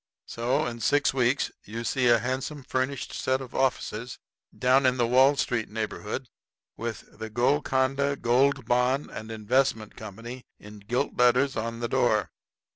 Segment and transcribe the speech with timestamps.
[0.25, 4.17] So, in six weeks you see a handsome furnished set of offices
[4.57, 6.27] down in the Wall Street neighborhood,
[6.75, 12.31] with "The Golconda Gold Bond and Investment Company" in gilt letters on the door.